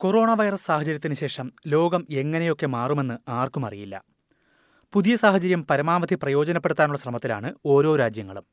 [0.00, 4.04] Corona virus സാഹചര്യത്തിന് ശേഷം ലോകം എങ്ങനെയൊക്കെ മാറുമെന്ന് ആർക്കും അറിയില്ല.
[4.92, 8.44] പുതിയ സാഹചര്യം പരമാവധി പ്രയോജനപ്പെടുത്താനുള്ള ശ്രമത്തിലാണ് ഓരോ രാജ്യങ്ങളും.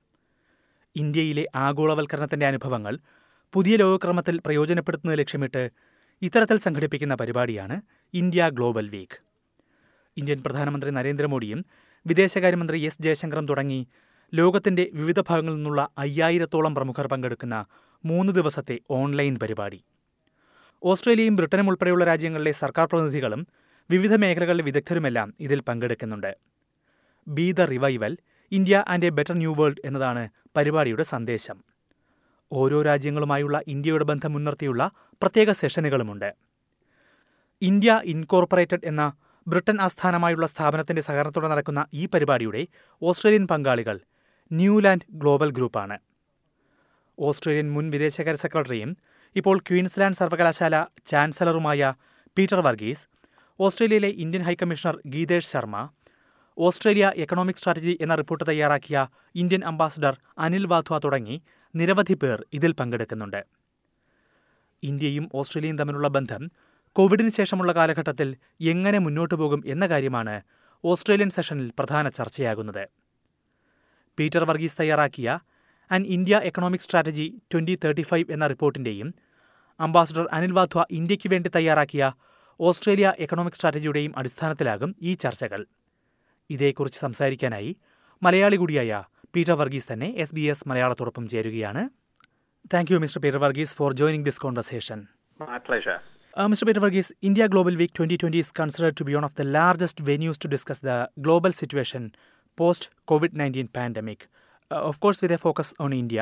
[0.95, 2.99] ഇന്ത്യയിലെ ആഗോളവൽക്കരണത്തിന്റെ അനുഭവങ്ങൾ
[3.53, 5.69] പുതിയ ലോകക്രമത്തിൽ പ്രയോജനപ്പെടുത്തുന്നത് ലക്ഷ്യമിട്ട്
[6.21, 7.81] ഇത്തരത്തിൽ സംഘടിപ്പിക്കുന്ന പരിപാടിയാണ്
[8.13, 9.23] ഇന്ത്യ ഗ്ലോബൽ വീക്ക്.
[10.17, 11.65] ഇന്ത്യൻ പ്രധാനമന്ത്രി നരേന്ദ്രമോദിയും
[12.05, 13.87] വിദേശകാര്യമന്ത്രി എസ് ജയശങ്കറും തുടങ്ങി
[14.33, 17.65] ലോകത്തിന്റെ വിവിധ ഭാഗങ്ങളിൽ നിന്നുള്ള അയ്യായിരത്തോളം പ്രമുഖർ പങ്കെടുക്കുന്ന
[18.05, 19.83] മൂന്ന് ദിവസത്തെ ഓൺലൈൻ പരിപാടി.
[20.83, 23.47] ഓസ്ട്രേലിയയും ബ്രിട്ടനും ഉൾപ്പെടെയുള്ള രാജ്യങ്ങളിലെ സർക്കാർ പ്രതിനിധികളും
[23.89, 26.31] വിവിധ മേഖലകളിലെ വിദഗ്ധരുമെല്ലാം ഇതിൽ പങ്കെടുക്കുന്നുണ്ട്.
[27.27, 28.17] Be the revival
[28.51, 30.23] India and a better new world എന്നതാണ്
[30.57, 31.57] പരിപാടിയുടെ സന്ദേശം.
[32.51, 34.83] ഓരോ രാജ്യങ്ങളുമായുള്ള ഇന്ത്യയുടെ ബന്ധം മുൻനിർത്തിയുള്ള
[35.21, 36.29] പ്രത്യേക സെഷനുകളുമുണ്ട്.
[37.61, 39.03] ഇന്ത്യ ഇൻകോർപ്പറേറ്റഡ് എന്ന
[39.47, 42.67] ബ്രിട്ടൻ ആസ്ഥാനമായുള്ള സ്ഥാപനത്തിന്റെ സഹകരണത്തോടെ നടക്കുന്ന ഈ പരിപാടിയുടെ
[43.01, 43.97] ഓസ്ട്രേലിയൻ പങ്കാളികൾ
[44.51, 45.97] ന്യൂലാൻഡ് ഗ്ലോബൽ ഗ്രൂപ്പാണ്
[47.17, 48.91] ഓസ്ട്രേലിയൻ മുൻ വിദേശകാര്യ സെക്രട്ടറിയും
[49.39, 50.75] ഇപ്പോൾ ക്വീൻസ്ലാൻഡ് സർവകലാശാല
[51.09, 51.89] ചാൻസലറുമായ
[52.37, 53.03] പീറ്റർ വർഗീസ്
[53.59, 55.77] ഓസ്ട്രേലിയയിലെ Indian high commissioner Geetesh Sharma
[56.57, 58.97] Australia economic strategy എന്ന റിപ്പോർട്ട് തയ്യാറാക്കിയ
[59.35, 61.35] ഇന്ത്യൻ അംബാസഡർ അനിൽ വാധ്വ തുടങ്ങി
[61.75, 63.41] നിരവധി പേർ ഇതിൽ പങ്കെടുക്കുന്നുണ്ട്.
[64.83, 66.41] ഇന്ത്യയും ഓസ്ട്രേലിയയും തമ്മിലുള്ള ബന്ധം
[66.95, 68.29] കോവിഡിന് ശേഷമുള്ള കാലഘട്ടത്തിൽ
[68.73, 70.35] എങ്ങനെ മുന്നോട്ടു പോകും എന്ന കാര്യമാണ്
[70.83, 72.83] ഓസ്ട്രേലിയൻ സെഷനിൽ പ്രധാന ചർച്ചയാകുന്നത്.
[74.17, 75.29] പീറ്റർ വർഗീസ് തയ്യാറാക്കിയ
[75.91, 79.09] an India economic strategy twenty thirty five എന്ന റിപ്പോർട്ടിന്റെയും
[79.79, 82.03] അംബാസിഡർ അനിൽ വാധ്വ ഇന്ത്യയ്ക്ക് വേണ്ടി തയ്യാറാക്കിയ
[82.59, 85.61] ഓസ്ട്രേലിയ എക്കണോമിക് സ്ട്രാറ്റജിയുടെയും അടിസ്ഥാനത്തിലാകും ഈ ചർച്ചകൾ.
[86.49, 87.71] ഇതേക്കുറിച്ച് സംസാരിക്കാനായി
[88.21, 88.91] മലയാളി കൂടിയായ
[89.35, 91.83] പീറ്റർ വർഗീസ് തന്നെ എസ് ബി എസ് മലയാളത്തോടൊപ്പം ചേരുകയാണ്.
[92.73, 94.99] Thank you mister Peter Varghese for joining this conversation
[96.35, 99.43] mister Peter Varghese India Global Week twenty twenty is consider to be one of the
[99.57, 102.03] largest venues to discuss the global situation
[102.57, 104.25] post COVID nineteen pandemic
[104.71, 106.21] of course with a focus on India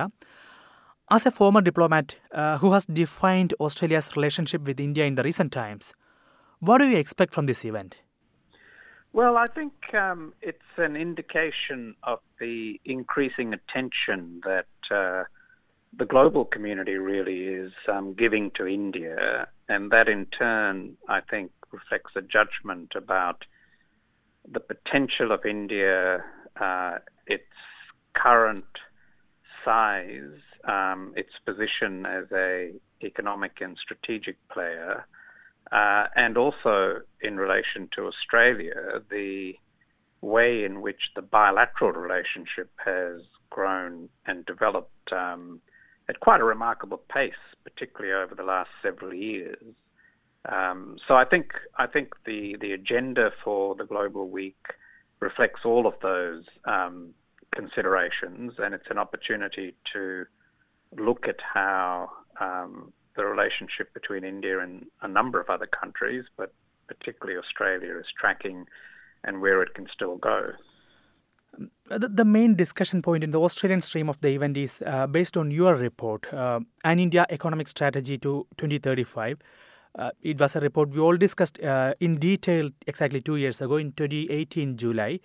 [1.11, 5.51] As a former diplomat uh, who has defined Australia's relationship with India in the recent
[5.51, 5.93] times,
[6.59, 7.97] what do you expect from this event?
[9.13, 15.25] Well, I think um, it's an indication of the increasing attention that uh,
[15.95, 21.51] the global community really is um, giving to India, and that in turn, I think,
[21.71, 23.45] reflects a judgment about
[24.51, 26.23] the potential of India,
[26.59, 26.97] uh,
[27.27, 27.53] its
[28.13, 28.65] current
[29.63, 35.05] size, um, its position as a economic and strategic player,
[35.71, 39.55] uh, and also in relation to Australia, the
[40.21, 45.61] way in which the bilateral relationship has grown and developed um,
[46.09, 47.33] at quite a remarkable pace,
[47.63, 49.63] particularly over the last several years.
[50.47, 54.63] Um, so I think I think the the agenda for the Global Week
[55.19, 57.13] reflects all of those um,
[57.51, 60.25] considerations, and it's an opportunity to
[60.97, 66.53] look at how um, the relationship between India and a number of other countries, but
[66.87, 68.65] particularly Australia, is tracking
[69.23, 70.51] and where it can still go.
[71.87, 75.37] The, the main discussion point in the Australian stream of the event is uh, based
[75.37, 79.39] on your report, uh, An India Economic Strategy to 2035.
[79.97, 83.77] Uh, it was a report we all discussed uh, in detail exactly two years ago
[83.77, 85.19] in 2018 July.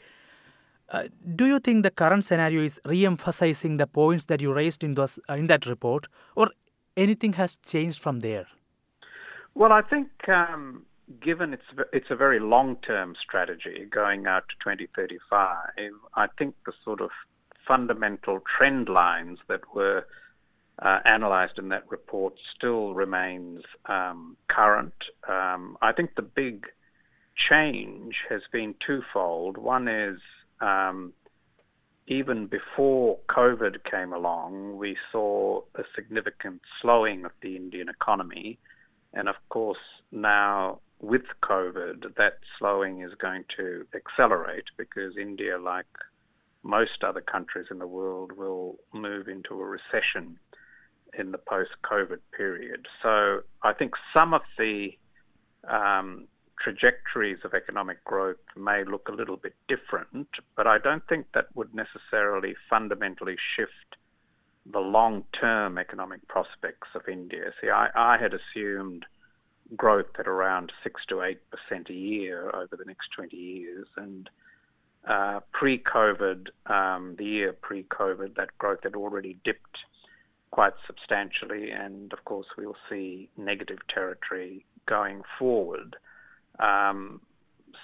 [0.90, 1.04] Uh,
[1.36, 5.20] do you think the current scenario is re-emphasizing the points that you raised in those
[5.28, 6.50] uh, in that report, or
[6.96, 8.46] anything has changed from there?
[9.54, 10.84] Well, I think um,
[11.20, 15.56] given it's it's a very long-term strategy going out to 2035,
[16.14, 17.10] I think the sort of
[17.66, 20.04] fundamental trend lines that were
[20.80, 24.94] uh, analysed in that report still remains um, current.
[25.28, 26.66] Um, I think the big
[27.36, 29.56] change has been twofold.
[29.56, 30.20] One is
[30.60, 31.12] um,
[32.06, 38.58] even before COVID came along, we saw a significant slowing of the Indian economy.
[39.14, 39.78] And of course,
[40.10, 45.86] now with COVID, that slowing is going to accelerate because India, like
[46.62, 50.38] most other countries in the world, will move into a recession
[51.18, 52.86] in the post-COVID period.
[53.02, 54.90] So I think some of the
[55.68, 56.26] um,
[56.60, 61.46] trajectories of economic growth may look a little bit different, but I don't think that
[61.54, 63.96] would necessarily fundamentally shift
[64.66, 67.52] the long-term economic prospects of India.
[67.60, 69.06] See, I, I had assumed
[69.76, 71.36] growth at around 6 to 8%
[71.88, 74.28] a year over the next 20 years, and
[75.06, 79.78] uh, pre-COVID, um, the year pre-COVID, that growth had already dipped
[80.50, 85.96] quite substantially, and of course we'll see negative territory going forward.
[86.60, 87.20] Um,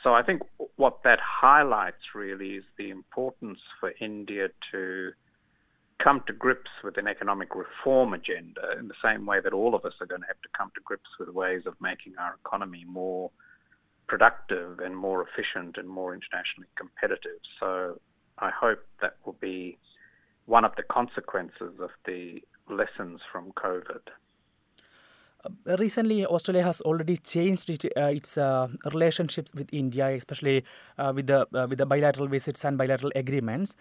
[0.02, 0.42] so I think
[0.76, 5.12] what that highlights really is the importance for India to
[5.98, 9.84] come to grips with an economic reform agenda in the same way that all of
[9.84, 12.84] us are going to have to come to grips with ways of making our economy
[12.86, 13.30] more
[14.06, 17.40] productive and more efficient and more internationally competitive.
[17.58, 17.98] So
[18.38, 19.78] I hope that will be
[20.44, 24.02] one of the consequences of the lessons from COVID.
[25.78, 30.64] Recently, Australia has already changed it, uh, its uh, relationships with India, especially
[30.98, 33.76] uh, with the uh, with the bilateral visits and bilateral agreements.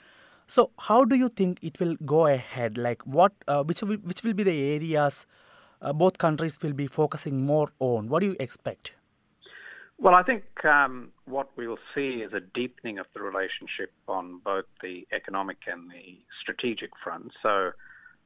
[0.48, 2.78] So, how do you think it will go ahead?
[2.78, 5.26] Like, what uh, which will, which will be the areas
[5.94, 8.08] both countries will be focusing more on?
[8.10, 8.94] What do you expect?
[9.98, 14.66] Well, I think um, what we'll see is a deepening of the relationship on both
[14.82, 17.32] the economic and the strategic front.
[17.42, 17.72] So,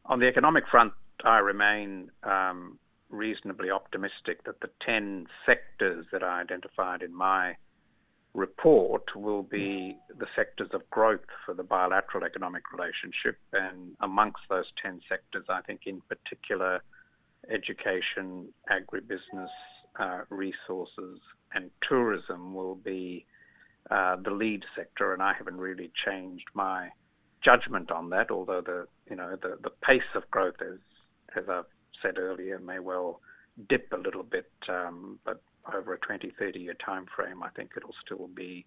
[0.06, 0.94] on the economic front,
[1.24, 7.56] I remain um, reasonably optimistic that the 10 sectors that I identified in my
[8.34, 13.38] report will be the sectors of growth for the bilateral economic relationship.
[13.54, 16.82] And amongst those 10 sectors, I think in particular,
[17.50, 19.50] education, agribusiness,
[20.00, 21.20] uh, resources,
[21.54, 23.26] and tourism will be
[23.90, 26.90] uh, the lead sector, and I haven't really changed my
[27.42, 28.30] judgment on that.
[28.30, 30.78] Although the you know the, the pace of growth, as
[31.36, 31.66] as I've
[32.02, 33.22] said earlier, may well
[33.68, 35.42] dip a little bit, um, but
[35.74, 38.66] over a 20, 30 year time frame, I think it'll still be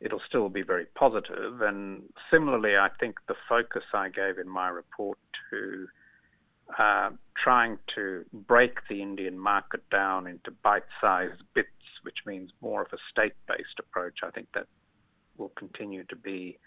[0.00, 1.60] it'll still be very positive.
[1.60, 5.18] And similarly, I think the focus I gave in my report
[5.50, 5.88] to
[6.78, 7.10] uh,
[7.42, 11.68] trying to break the Indian market down into bite-sized bits,
[12.02, 14.20] which means more of a state-based approach.
[14.22, 14.66] I think that
[15.36, 16.58] will continue to be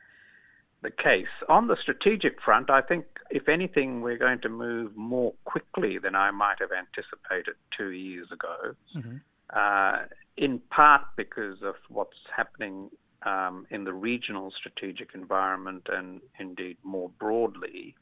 [0.84, 1.34] the case.
[1.50, 6.16] On the strategic front, I think, if anything, we're going to move more quickly than
[6.16, 9.18] I might have anticipated two years ago, mm-hmm.
[9.56, 10.06] uh,
[10.38, 12.90] in part because of what's happening
[13.24, 17.96] um, in the regional strategic environment and indeed more broadly.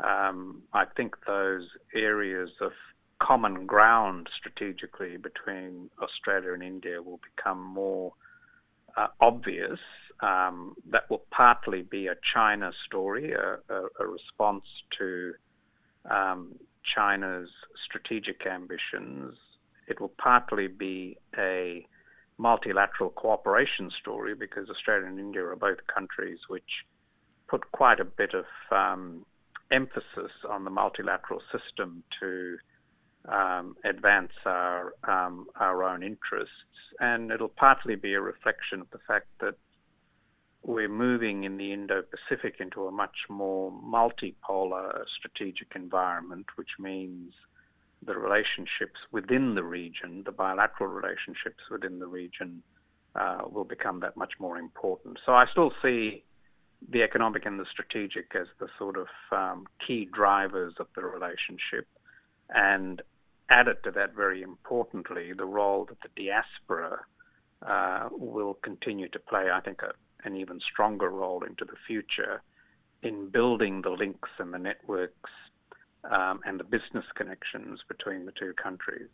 [0.00, 2.72] Um, I think those areas of
[3.20, 8.12] common ground strategically between Australia and India will become more
[8.96, 9.78] uh, obvious.
[10.22, 14.64] Um, that will partly be a China story, a, a, a response
[14.98, 15.32] to
[16.10, 17.48] um, China's
[17.84, 19.36] strategic ambitions.
[19.88, 21.86] It will partly be a
[22.38, 26.84] multilateral cooperation story because Australia and India are both countries which
[27.48, 29.26] put quite a bit of um,
[29.70, 32.56] emphasis on the multilateral system to
[33.28, 36.54] um, advance our um, our own interests,
[37.00, 39.54] and it'll partly be a reflection of the fact that
[40.62, 47.32] we're moving in the Indo-Pacific into a much more multipolar strategic environment, which means
[48.02, 52.62] the relationships within the region, the bilateral relationships within the region,
[53.14, 55.18] uh, will become that much more important.
[55.24, 56.24] So I still see
[56.88, 61.86] the economic and the strategic as the sort of um, key drivers of the relationship.
[62.54, 63.02] And
[63.50, 67.00] added to that, very importantly, the role that the diaspora
[67.66, 69.82] uh, will continue to play, I think,
[70.24, 72.42] an even stronger role into the future
[73.02, 75.30] in building the links and the networks
[76.04, 79.08] um, and the business connections between the two countries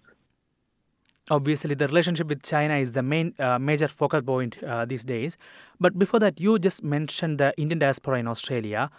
[1.31, 5.37] obviously the relationship with China is the main uh, major focal point uh, these days.
[5.81, 8.91] But before that, you just mentioned the Indian diaspora in Australia.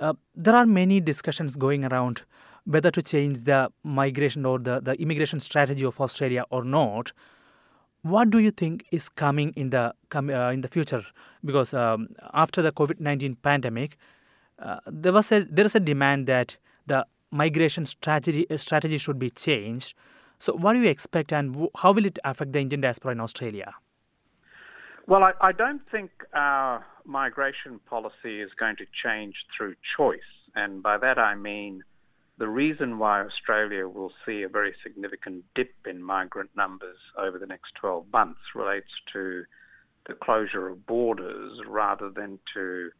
[0.00, 2.22] Uh, there are many discussions going around
[2.64, 7.12] whether to change the migration or the, the immigration strategy of Australia or not.
[8.08, 11.04] What do you think is coming in the uh, in the future?
[11.44, 13.96] Because um, after the COVID nineteen pandemic,
[14.58, 19.30] uh, there was a there is a demand that the migration strategy strategy should be
[19.30, 19.94] changed
[20.38, 23.74] so, what do you expect, and how will it affect the Indian diaspora in Australia?
[25.06, 30.20] Well, I, I don't think our migration policy is going to change through choice.
[30.54, 31.82] And by that I mean
[32.38, 37.46] the reason why Australia will see a very significant dip in migrant numbers over the
[37.46, 39.44] next 12 months relates to
[40.06, 42.90] the closure of borders rather than to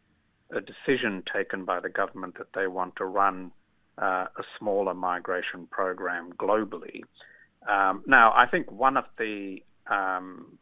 [0.51, 3.53] a decision taken by the government that they want to run
[3.99, 7.03] uh, a smaller migration program globally.
[7.69, 10.59] Um, now, I think one of the um,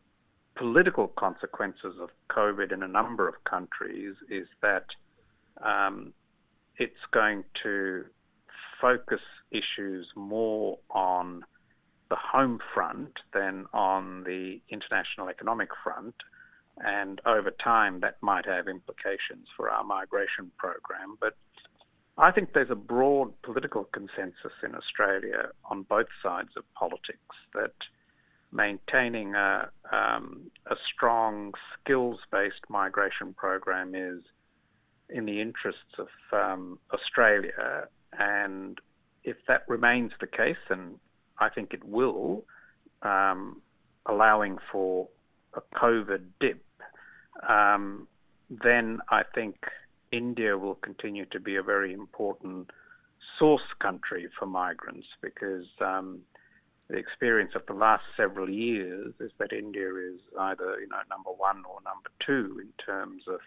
[0.55, 4.87] political consequences of COVID in a number of countries is that
[5.63, 6.13] um,
[6.79, 8.05] it's going to
[8.81, 11.45] focus issues more on
[12.09, 16.15] the home front than on the international economic front.
[16.79, 21.17] And over time, that might have implications for our migration program.
[21.21, 21.35] But
[22.19, 27.75] I think there's a broad political consensus in Australia on both sides of politics that
[28.53, 34.23] maintaining a, um, a strong skills-based migration program is
[35.11, 37.89] in the interests of um, Australia.
[38.19, 38.79] And
[39.25, 40.99] if that remains the case, and
[41.39, 42.45] I think it will,
[43.03, 43.61] um,
[44.07, 45.09] allowing for
[45.55, 46.63] a COVID dip,
[47.49, 48.07] um,
[48.49, 49.57] then I think
[50.13, 52.71] India will continue to be a very important
[53.39, 56.21] source country for migrants because um,
[56.89, 61.31] the experience of the last several years is that India is either you know number
[61.31, 63.41] one or number two in terms of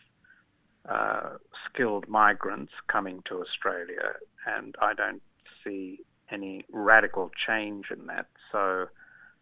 [0.87, 4.13] uh, skilled migrants coming to Australia,
[4.45, 5.21] and I don't
[5.63, 5.99] see
[6.31, 8.27] any radical change in that.
[8.51, 8.87] So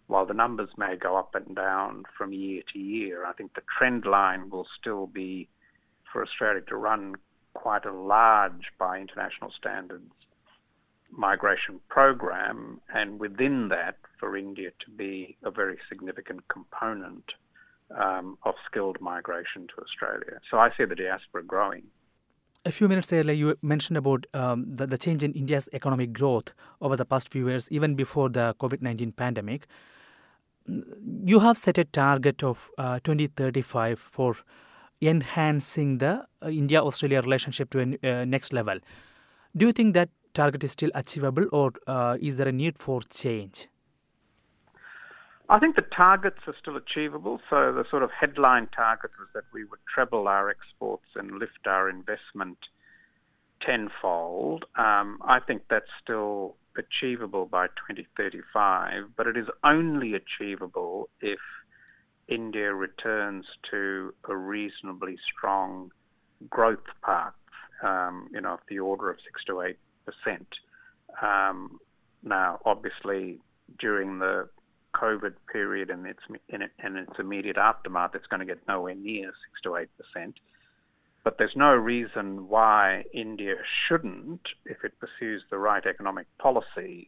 [0.08, 3.62] while the numbers may go up and down from year to year, I think the
[3.77, 5.50] trend line will still be
[6.12, 7.15] for Australia to run
[7.53, 10.12] quite a large, by international standards,
[11.12, 17.34] migration program, and within that, for India to be a very significant component
[17.96, 20.39] um, of skilled migration to Australia.
[20.50, 21.84] So I see the diaspora growing.
[22.65, 26.53] A few minutes earlier, you mentioned about um, the, the change in India's economic growth
[26.82, 29.67] over the past few years, even before the COVID 19 pandemic.
[31.25, 34.36] You have set a target of uh, 2035 for
[35.01, 38.79] enhancing the uh, India Australia relationship to a uh, next level.
[39.56, 43.01] Do you think that target is still achievable, or uh, is there a need for
[43.01, 43.70] change?
[45.49, 47.39] I think the targets are still achievable.
[47.49, 51.65] So the sort of headline target was that we would treble our exports and lift
[51.65, 52.57] our investment
[53.61, 54.65] tenfold.
[54.75, 61.39] Um, I think that's still achievable by 2035, but it is only achievable if
[62.27, 65.91] India returns to a reasonably strong
[66.49, 67.33] growth path,
[67.81, 70.47] um, you know, of the order of six to eight percent.
[71.21, 71.79] Um,
[72.21, 73.39] now, obviously,
[73.79, 74.49] during the
[75.01, 79.61] COVID period and its and its immediate aftermath, it's going to get nowhere near six
[79.63, 80.35] to eight percent.
[81.23, 87.07] But there's no reason why India shouldn't, if it pursues the right economic policies,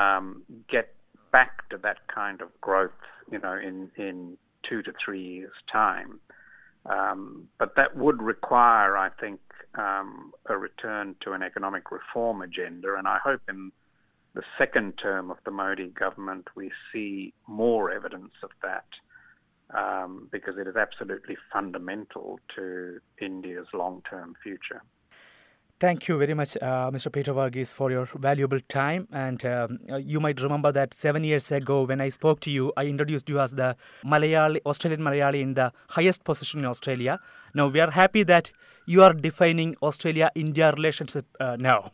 [0.00, 0.94] um, get
[1.30, 6.18] back to that kind of growth, you know, in in two to three years' time.
[6.86, 9.40] Um, but that would require, I think,
[9.74, 13.70] um, a return to an economic reform agenda, and I hope in
[14.34, 18.86] the second term of the Modi government, we see more evidence of that
[19.76, 24.82] um, because it is absolutely fundamental to India's long term future.
[25.80, 27.10] Thank you very much, uh, Mr.
[27.10, 29.08] Peter Varghese, for your valuable time.
[29.12, 32.84] And um, you might remember that seven years ago, when I spoke to you, I
[32.84, 37.18] introduced you as the Malayali, Australian Malayali in the highest position in Australia.
[37.54, 38.50] Now, we are happy that
[38.84, 41.92] you are defining Australia India relationship uh, now.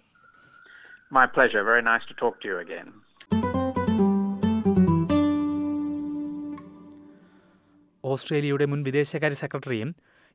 [1.11, 1.63] My pleasure.
[1.65, 2.89] Very nice to talk to you again.
[8.05, 9.89] ഓസ്ട്രേലിയയുടെ മുൻ വിദേശകാര്യ സെക്രട്ടറിയും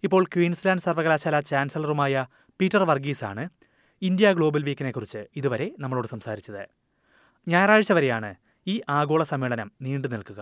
[0.04, 2.16] ഇപ്പോൾ Queensland സർവകലാശാല ചാൻസലറുമായ
[2.60, 3.44] Peter വർഗീസാണ്
[4.02, 6.64] India global വീക്കിനെക്കുറിച്ച് ഇതുവരെ നമ്മളോട് സംസാരിച്ചത്
[7.48, 8.32] ഞായറാഴ്ച വരെയാണ്
[8.68, 10.42] ഈ ആഗോള സമ്മേളനം നീണ്ടു നിൽക്കുക